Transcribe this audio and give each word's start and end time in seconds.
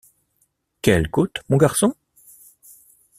Quelle 0.81 1.11
côte, 1.11 1.43
mon 1.47 1.57
garçon? 1.57 1.93